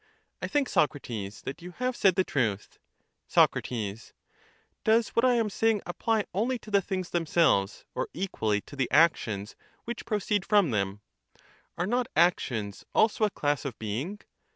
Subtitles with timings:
[0.41, 2.79] I think, Socrates, that you have said the truth._.
[3.29, 4.13] Things and Sac.
[4.83, 8.61] Does what I am saying apply only to the things actions ha%e themselves, or equally
[8.61, 10.71] to the actions which proceed from '^^"'°"'",.
[10.71, 11.01] proper nature, them?
[11.77, 14.19] Are not actions also a class of being?